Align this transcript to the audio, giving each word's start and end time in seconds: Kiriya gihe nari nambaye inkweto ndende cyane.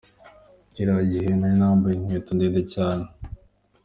Kiriya 0.73 1.01
gihe 1.11 1.29
nari 1.37 1.55
nambaye 1.59 1.93
inkweto 1.95 2.29
ndende 2.33 2.61
cyane. 2.73 3.05